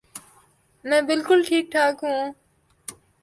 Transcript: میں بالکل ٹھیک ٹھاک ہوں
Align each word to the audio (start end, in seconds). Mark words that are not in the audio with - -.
میں 0.85 1.01
بالکل 1.09 1.39
ٹھیک 1.47 1.65
ٹھاک 1.71 2.03
ہوں 2.03 2.23